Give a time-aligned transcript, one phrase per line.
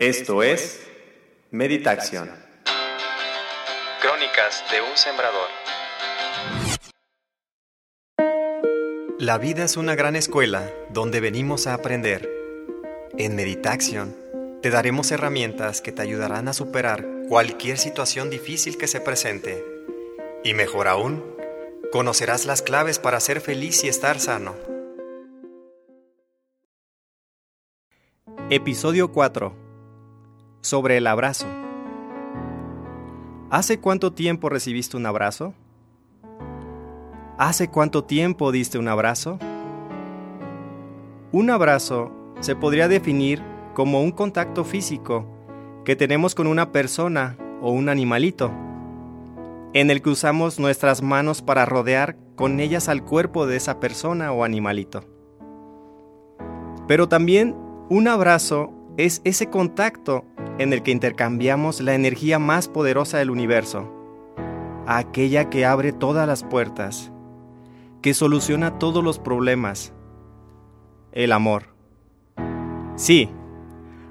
[0.00, 0.80] Esto es
[1.50, 2.30] Meditación.
[4.00, 5.50] Crónicas de un sembrador.
[9.18, 12.30] La vida es una gran escuela donde venimos a aprender.
[13.18, 14.16] En Meditación
[14.62, 19.62] te daremos herramientas que te ayudarán a superar cualquier situación difícil que se presente.
[20.42, 21.22] Y mejor aún,
[21.92, 24.56] conocerás las claves para ser feliz y estar sano.
[28.48, 29.68] Episodio 4
[30.60, 31.46] sobre el abrazo.
[33.50, 35.54] ¿Hace cuánto tiempo recibiste un abrazo?
[37.38, 39.38] ¿Hace cuánto tiempo diste un abrazo?
[41.32, 43.42] Un abrazo se podría definir
[43.74, 45.26] como un contacto físico
[45.84, 48.50] que tenemos con una persona o un animalito,
[49.72, 54.32] en el que usamos nuestras manos para rodear con ellas al cuerpo de esa persona
[54.32, 55.04] o animalito.
[56.86, 57.56] Pero también
[57.88, 60.24] un abrazo es ese contacto
[60.60, 63.90] en el que intercambiamos la energía más poderosa del universo,
[64.86, 67.10] aquella que abre todas las puertas,
[68.02, 69.94] que soluciona todos los problemas,
[71.12, 71.74] el amor.
[72.96, 73.30] Sí,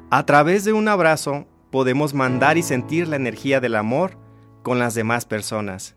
[0.10, 4.18] a través de un abrazo podemos mandar y sentir la energía del amor
[4.64, 5.96] con las demás personas.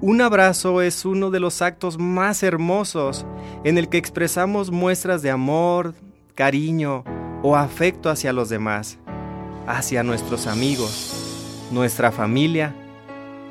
[0.00, 3.24] Un abrazo es uno de los actos más hermosos
[3.62, 5.94] en el que expresamos muestras de amor,
[6.34, 7.04] cariño
[7.44, 8.98] o afecto hacia los demás
[9.66, 12.74] hacia nuestros amigos, nuestra familia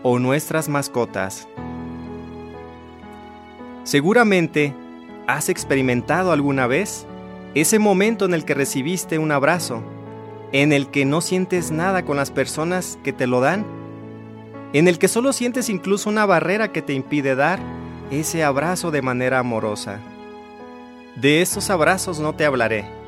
[0.03, 1.47] o nuestras mascotas.
[3.83, 4.73] Seguramente
[5.27, 7.05] has experimentado alguna vez
[7.55, 9.81] ese momento en el que recibiste un abrazo,
[10.51, 13.65] en el que no sientes nada con las personas que te lo dan,
[14.73, 17.59] en el que solo sientes incluso una barrera que te impide dar
[18.11, 19.99] ese abrazo de manera amorosa.
[21.15, 22.98] De esos abrazos no te hablaré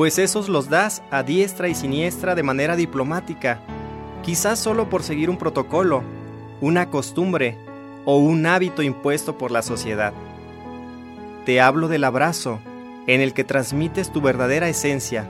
[0.00, 3.60] pues esos los das a diestra y siniestra de manera diplomática,
[4.22, 6.02] quizás solo por seguir un protocolo,
[6.62, 7.58] una costumbre
[8.06, 10.14] o un hábito impuesto por la sociedad.
[11.44, 12.60] Te hablo del abrazo,
[13.06, 15.28] en el que transmites tu verdadera esencia,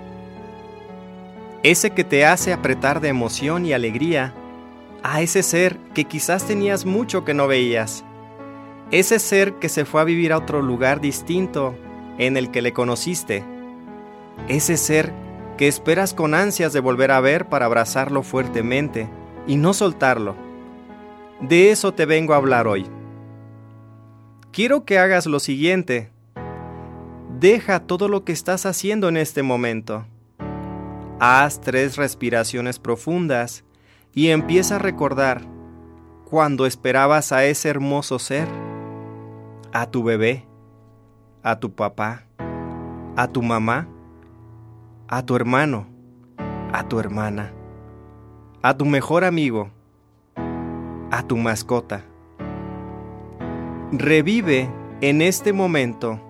[1.65, 4.35] ese que te hace apretar de emoción y alegría
[5.03, 8.05] a ese ser que quizás tenías mucho que no veías,
[8.93, 11.75] ese ser que se fue a vivir a otro lugar distinto
[12.19, 13.43] en el que le conociste,
[14.49, 15.13] ese ser
[15.61, 19.11] que esperas con ansias de volver a ver para abrazarlo fuertemente
[19.47, 20.35] y no soltarlo.
[21.41, 22.87] De eso te vengo a hablar hoy.
[24.53, 26.11] Quiero que hagas lo siguiente.
[27.39, 30.07] Deja todo lo que estás haciendo en este momento.
[31.19, 33.65] Haz tres respiraciones profundas
[34.15, 35.43] y empieza a recordar
[36.25, 38.49] cuando esperabas a ese hermoso ser,
[39.73, 40.47] a tu bebé,
[41.43, 42.25] a tu papá,
[43.17, 43.87] a tu mamá
[45.13, 45.89] a tu hermano,
[46.73, 47.53] a tu hermana,
[48.63, 49.69] a tu mejor amigo,
[51.11, 52.05] a tu mascota.
[53.91, 56.21] Revive en este momento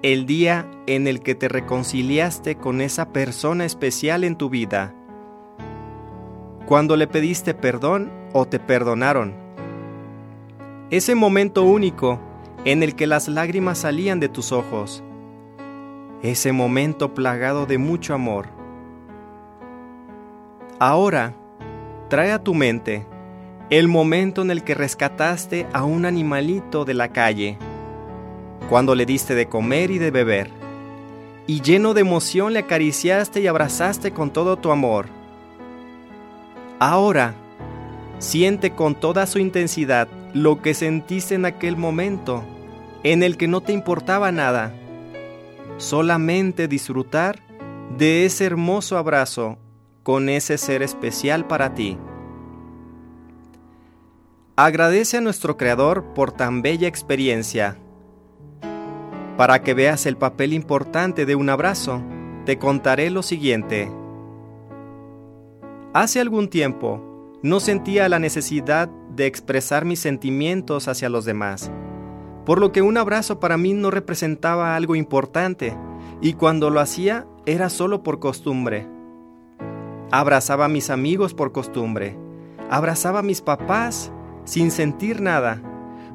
[0.00, 4.94] el día en el que te reconciliaste con esa persona especial en tu vida,
[6.64, 9.34] cuando le pediste perdón o te perdonaron.
[10.88, 12.18] Ese momento único
[12.64, 15.04] en el que las lágrimas salían de tus ojos
[16.22, 18.46] ese momento plagado de mucho amor.
[20.78, 21.34] Ahora,
[22.08, 23.06] trae a tu mente
[23.70, 27.58] el momento en el que rescataste a un animalito de la calle,
[28.68, 30.50] cuando le diste de comer y de beber,
[31.46, 35.06] y lleno de emoción le acariciaste y abrazaste con todo tu amor.
[36.78, 37.34] Ahora,
[38.18, 42.44] siente con toda su intensidad lo que sentiste en aquel momento
[43.02, 44.72] en el que no te importaba nada
[45.78, 47.40] solamente disfrutar
[47.96, 49.58] de ese hermoso abrazo
[50.02, 51.98] con ese ser especial para ti.
[54.56, 57.78] Agradece a nuestro Creador por tan bella experiencia.
[59.36, 62.02] Para que veas el papel importante de un abrazo,
[62.44, 63.90] te contaré lo siguiente.
[65.94, 67.00] Hace algún tiempo
[67.42, 71.70] no sentía la necesidad de expresar mis sentimientos hacia los demás
[72.44, 75.76] por lo que un abrazo para mí no representaba algo importante,
[76.20, 78.86] y cuando lo hacía era solo por costumbre.
[80.10, 82.16] Abrazaba a mis amigos por costumbre,
[82.70, 84.12] abrazaba a mis papás
[84.44, 85.62] sin sentir nada,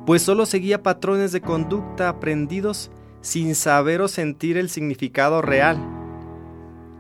[0.06, 2.92] pues solo seguía patrones de conducta aprendidos
[3.22, 5.78] sin saber o sentir el significado real.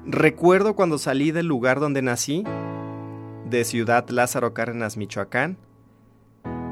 [0.06, 2.44] Recuerdo cuando salí del lugar donde nací,
[3.50, 5.57] de Ciudad Lázaro Cárdenas, Michoacán,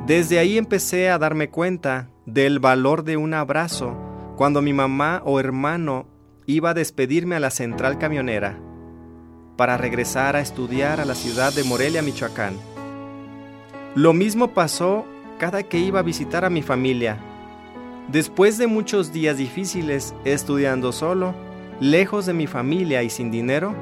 [0.06, 3.96] desde ahí empecé a darme cuenta del valor de un abrazo
[4.36, 6.08] cuando mi mamá o hermano
[6.46, 8.60] iba a despedirme a la central camionera.
[9.58, 12.58] para regresar a estudiar a la ciudad de Morelia, Michoacán.
[13.96, 15.06] Lo mismo pasó
[15.38, 17.18] cada que iba a visitar a mi familia.
[18.10, 21.34] Después de muchos días difíciles estudiando solo,
[21.80, 23.74] lejos de mi familia y sin dinero,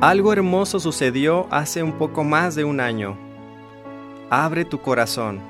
[0.00, 3.16] algo hermoso sucedió hace un poco más de un año.
[4.30, 5.49] Abre tu corazón.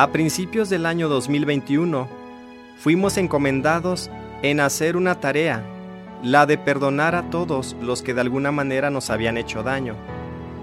[0.00, 2.08] A principios del año 2021,
[2.78, 4.10] fuimos encomendados
[4.40, 5.62] en hacer una tarea,
[6.22, 9.96] la de perdonar a todos los que de alguna manera nos habían hecho daño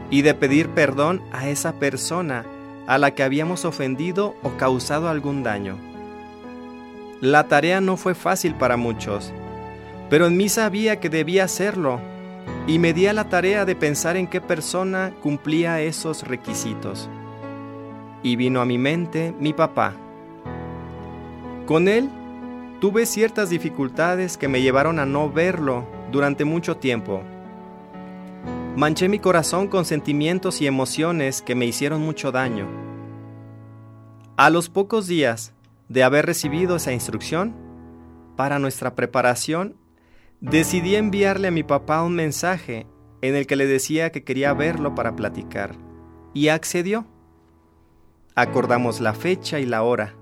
[0.09, 2.45] y de pedir perdón a esa persona
[2.87, 5.77] a la que habíamos ofendido o causado algún daño.
[7.21, 9.31] La tarea no fue fácil para muchos,
[10.09, 11.99] pero en mí sabía que debía hacerlo
[12.65, 17.07] y me di a la tarea de pensar en qué persona cumplía esos requisitos.
[18.27, 19.95] Y vino a mi mente mi papá.
[21.65, 22.09] Con él
[22.81, 27.23] tuve ciertas dificultades que me llevaron a no verlo durante mucho tiempo
[28.77, 32.67] Manché mi corazón con sentimientos y emociones que me hicieron mucho daño.
[34.35, 35.51] A los pocos días
[35.89, 37.55] de haber recibido esa instrucción,
[38.35, 39.77] para nuestra preparación,
[40.41, 42.85] decidí enviarle a mi papá un mensaje
[43.23, 45.75] en el que le decía que quería verlo para platicar,
[46.35, 47.07] y accedió.
[48.39, 50.13] Acordamos la fecha y la hora,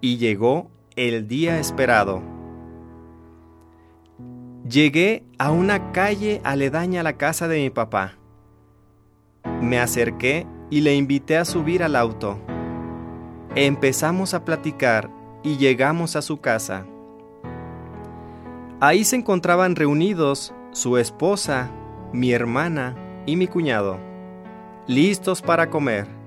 [0.00, 2.20] y llegó el día esperado.
[4.68, 8.14] Llegué a una calle aledaña a la casa de mi papá.
[9.62, 12.40] Me acerqué y le invité a subir al auto.
[13.54, 15.08] Empezamos a platicar
[15.44, 16.86] y llegamos a su casa.
[18.80, 21.70] Ahí se encontraban reunidos su esposa,
[22.12, 22.96] mi hermana
[23.26, 24.00] y mi cuñado,
[24.88, 26.17] listos para comer.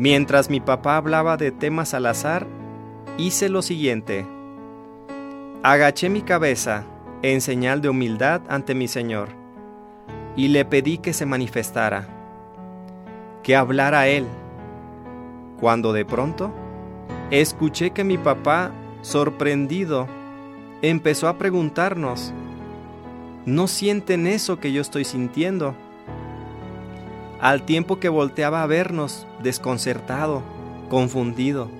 [0.00, 2.46] Mientras mi papá hablaba de temas al azar,
[3.18, 4.26] hice lo siguiente.
[5.62, 6.86] Agaché mi cabeza
[7.20, 9.28] en señal de humildad ante mi Señor,
[10.36, 12.08] y le pedí que se manifestara,
[13.42, 14.24] que hablara Él,
[15.60, 16.50] cuando de pronto
[17.30, 18.70] escuché que mi papá,
[19.02, 20.08] sorprendido,
[20.80, 22.32] empezó a preguntarnos,
[23.44, 25.74] ¿no sienten eso que yo estoy sintiendo?
[27.40, 30.42] Al tiempo que volteaba a vernos, desconcertado,
[30.88, 31.70] confundido.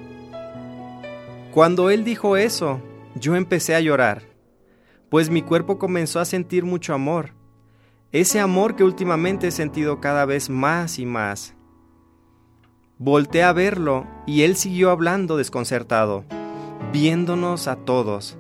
[1.52, 2.80] Cuando él dijo eso,
[3.14, 4.30] yo empecé a llorar
[5.10, 7.34] pues mi cuerpo comenzó a sentir mucho amor,
[8.12, 11.54] ese amor que últimamente he sentido cada vez más y más.
[12.96, 16.24] Volté a verlo y él siguió hablando desconcertado,
[16.92, 18.38] viéndonos a todos,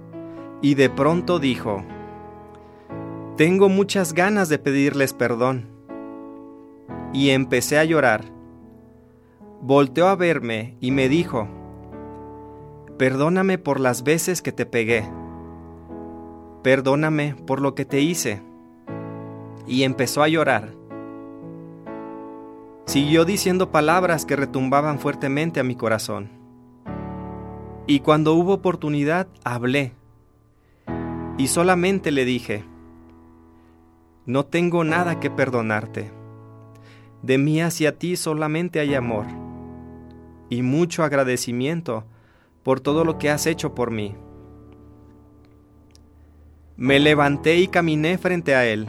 [0.62, 1.84] y de pronto dijo,
[3.36, 5.79] Tengo muchas ganas de pedirles perdón.
[7.12, 8.24] Y empecé a llorar.
[9.60, 11.48] Volteó a verme y me dijo,
[12.98, 15.04] Perdóname por las veces que te pegué
[16.62, 18.42] perdóname por lo que te hice.
[19.66, 20.74] Y empezó a llorar.
[22.86, 26.30] Siguió diciendo palabras que retumbaban fuertemente a mi corazón.
[27.86, 29.94] Y cuando hubo oportunidad, hablé.
[31.38, 32.64] Y solamente le dije,
[34.26, 36.10] no tengo nada que perdonarte.
[37.22, 39.26] De mí hacia ti solamente hay amor
[40.50, 42.04] y mucho agradecimiento
[42.62, 44.14] por todo lo que has hecho por mí.
[46.76, 48.86] Me levanté y caminé frente a él,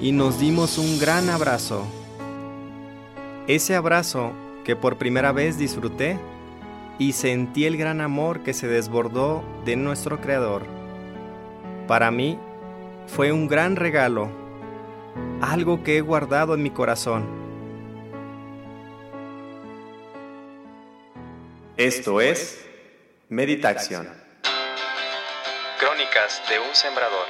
[0.00, 1.84] y nos dimos un gran abrazo.
[3.46, 4.32] Ese abrazo
[4.64, 6.18] que por primera vez disfruté
[6.98, 10.62] y sentí el gran amor que se desbordó de nuestro Creador.
[11.86, 12.38] Para mí
[13.06, 14.28] fue un gran regalo,
[15.40, 17.37] algo que he guardado en mi corazón.
[21.78, 22.66] Esto es
[23.28, 24.08] Meditación.
[25.78, 27.24] Crónicas de un Sembrador.